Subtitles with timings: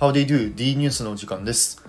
[0.00, 1.80] How they do D ニュースのお時間です。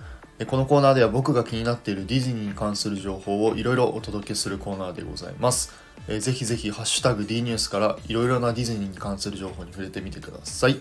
[0.46, 5.72] このコーナーでは僕が気になっているディズニーに関する情報をいろいろお届けするコーナーでございます。
[6.06, 10.80] えぜひぜひハッシュタグ D ニュースからいろいろなディズニーに関する情報に触れてみてください。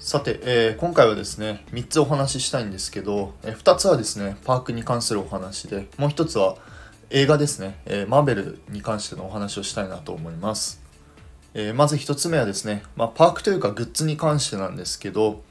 [0.00, 6.56] さて、えー今回はですね、3つお話ししたいんですけど、え2つはですね、パークに関するお話で、もう1つは
[7.10, 10.80] 映画ですね、えマーベルに関してのお話をしたいなと思います。
[11.52, 15.42] えまず1つ目はですね、まあ、パークというかグッズに関してなんですけど、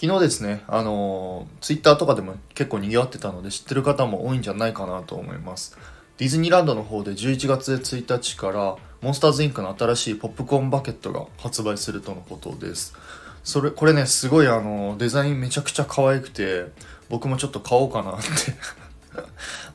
[0.00, 5.76] 昨日ですね、あのツイッターとかでも結構賑わってたので知ってる方も多いんじゃないかなと思います。
[6.18, 12.94] ディズニーランドの方で11月1日からモンスターズインクの新しいポップコーンバケットが発売するとのことです。
[13.42, 16.66] それ、これね、すごいあの、デザインめちゃくちゃ可愛くて、
[17.08, 18.22] 僕もちょっと買おうかなって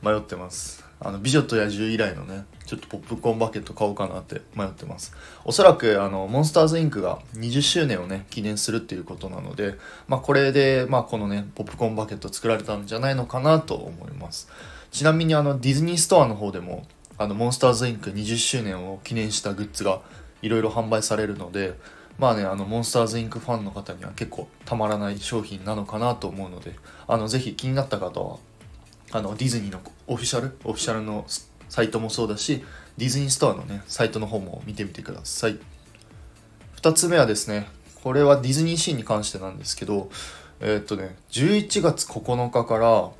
[0.00, 0.83] 迷ってます。
[1.04, 5.14] あの、美女と野獣以来のね、ちょっとポップコーンバケット買おうかなって迷ってます。
[5.44, 9.74] おそらく、あの、モンスターズインクが20周年をね、記念するっていうことなので、
[10.08, 14.48] まあ、これで、まあ、このね、ポップコーンバケット作られたんじゃないのかなと思います。
[14.90, 16.86] ちなみに、あの、ディズニーストアの方でも、
[17.18, 20.00] あの、モンスターズインク20周年を記念したグッズが
[20.40, 21.74] いろいろ販売されるので、
[22.18, 28.38] まあね、あの、モンスターズインクファンの方には結構たまらない商品なのかなと思うので、あの、ぜひ気になった方は、
[29.14, 31.24] あの、ディズニーのオフィシャル、オフィシャルの
[31.68, 32.64] サイトもそうだし、
[32.98, 35.58] ディズニーストアのね、サイトの方も見てみてください。
[36.74, 37.68] 二つ目はですね、
[38.02, 40.10] これはディズニーシーに関してなんですけど、
[40.58, 43.10] えーっとね、11月9日から、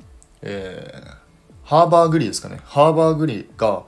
[0.41, 1.25] えー
[1.63, 3.85] ハーバーグリーですかね、ハーバーグリーが、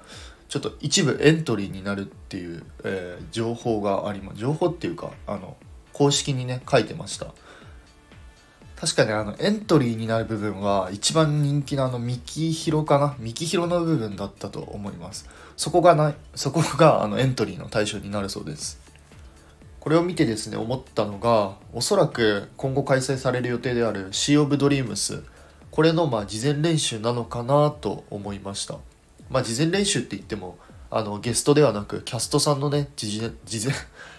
[0.47, 4.39] ちょっと一部エントリーになるっていう、えー情報があります。
[4.39, 5.58] 情報っていうか、あの、
[5.92, 7.33] 公式にね、書いてました。
[8.80, 13.16] 確かにあの、エントリーになる部分は、一番人気のあの、ミキヒロかな？
[13.17, 15.28] ミキヒロの部分だったと思います。
[15.58, 18.80] そこがない、そこがあの、エントリーの対象になるそうです。
[19.80, 25.23] これを見てですね、思ったのが、おそらく今後開催される予定である Sea of Dreams、
[25.71, 28.77] これのまあ事前練習なのかなと思いました。
[29.32, 30.60] まあ事前練習って言っても、
[30.92, 33.32] あのゲストではなくキャストさんのね、事前、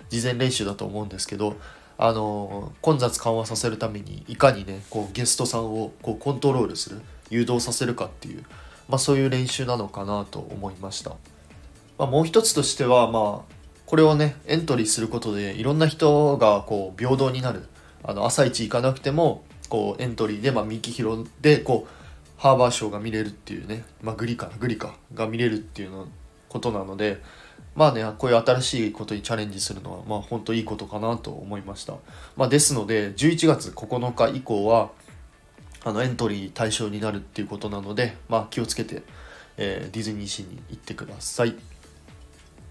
[0.09, 1.57] 事前練習だと思うんですけど、
[1.99, 8.45] あの混雑緩和させるためにいかにね、こうゲストさんをこうコントロールする、誘導させるかっていう、
[8.89, 11.17] まあそういう練習なのかなと思いました。
[11.99, 13.55] まあ、もう一つとしては、まあ、
[13.85, 17.65] これをね、エントリーすることで、いろんな人がこう平等になる。
[18.05, 26.07] あの、朝一行かなくても、こう、エントリーで、まあ、ミキヒロで、こう、ハーバーショーが見れるっていうね、まあ、グリかな、グリか、が見れるっていうの
[26.49, 27.21] ことなので、
[27.79, 31.95] まあね、こういう新しいことにチャレンジするのは、まあ、本当いいことかなと思いました。
[32.37, 34.91] まあ、ですので、11月9日以降は、
[35.85, 39.03] あの、エントリー対象になるっていうことなので、まあ、気をつけて、
[39.57, 41.55] えーディズニーシーに行ってください。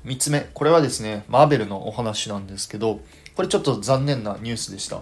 [0.06, 3.02] 3つ目これはですねマーベルのお話なんですけど
[3.36, 5.02] これちょっと残念なニュースでした、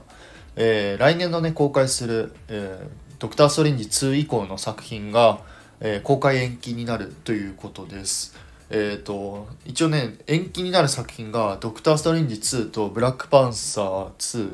[0.55, 5.39] えー来年のね公開する、えードクター・ストレンジ2」以降の作品が、
[5.79, 8.35] えー公開延期になるということです
[8.69, 14.51] えっ、と一応ね延期になる作品が「ドクター・ストレンジ2」と「ブラックパンサー2」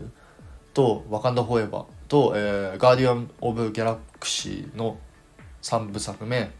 [0.73, 4.97] と「ワカンダ・フォーエバー」と、えーガーディアン・オブ・ギャラクシー」の
[5.61, 6.51] 3部作目。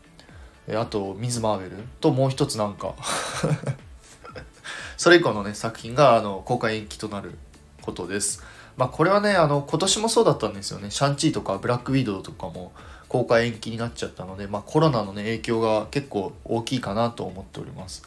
[0.67, 2.95] えあとミズ・マーベルともう一つなんか。
[4.95, 7.38] それ以降のね作品があの公開延期となる
[7.81, 8.44] ことです。
[8.78, 10.92] まあこれはねあの今年もそうだったんですよね。
[10.92, 12.72] シャンチーとかブラックウィドウとかも
[13.08, 18.04] 公開延期になっちゃったので、まあ、コロナのね影響が結構大きいかなと思っております。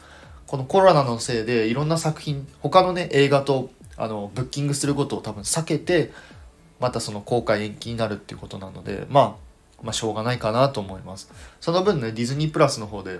[0.47, 6.11] このコロナのせいでいろんな作品他のね映画とあのブッキングすることを多分避けて
[6.79, 11.31] またその公開延期になるっていうことなのでまあまあしょうがないかなと思います。
[11.59, 13.19] その分ねディズニープラスの方で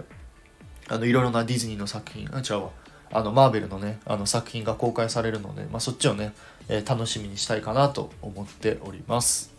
[0.88, 2.70] あのいろいろなディズニーの作品あ違うわ
[3.12, 6.34] あのマーベルのねあの作品が公開されるので、まあ、そっちをね、
[6.68, 9.54] えー楽しみにしたいかなと思っております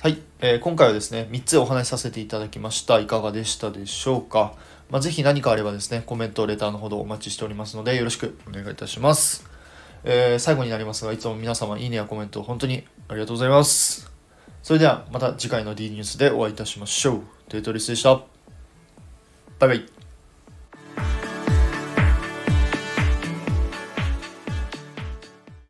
[0.00, 4.54] はい、えー今回はですね3つお話しさせていただきましたいかがでしたでしょうか、
[4.90, 9.48] まあ、ぜひ何かあればですねコメントレターのほどお待ちしておりますのでよろしくお願いいたします、
[10.04, 14.14] えー最後になりますがいつも皆様いいねやコメント本当にありがとうございます
[14.64, 17.22] それではまた次回の D ニュースでお会いいたしましょう。
[17.50, 18.22] テトリスでした。
[19.58, 20.03] バイバイ。